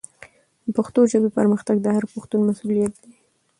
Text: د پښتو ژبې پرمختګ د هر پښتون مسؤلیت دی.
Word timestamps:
د 0.63 0.67
پښتو 0.77 0.99
ژبې 1.11 1.29
پرمختګ 1.37 1.75
د 1.81 1.87
هر 1.95 2.03
پښتون 2.13 2.41
مسؤلیت 2.49 2.93
دی. 3.03 3.13